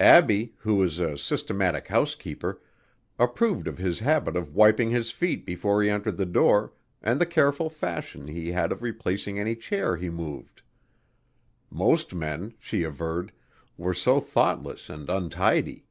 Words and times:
Abbie, 0.00 0.54
who 0.58 0.74
was 0.74 0.98
a 0.98 1.16
systematic 1.16 1.86
housekeeper, 1.86 2.60
approved 3.16 3.68
of 3.68 3.78
his 3.78 4.00
habit 4.00 4.34
of 4.34 4.52
wiping 4.52 4.90
his 4.90 5.12
feet 5.12 5.46
before 5.46 5.80
he 5.84 5.88
entered 5.88 6.16
the 6.16 6.26
door 6.26 6.72
and 7.00 7.20
the 7.20 7.24
careful 7.24 7.70
fashion 7.70 8.26
he 8.26 8.50
had 8.50 8.72
of 8.72 8.82
replacing 8.82 9.38
any 9.38 9.54
chair 9.54 9.96
he 9.96 10.10
moved; 10.10 10.62
most 11.70 12.12
men, 12.12 12.54
she 12.58 12.82
averred, 12.82 13.30
were 13.76 13.94
so 13.94 14.18
thoughtless 14.18 14.88
and 14.90 15.08
untidy. 15.08 15.86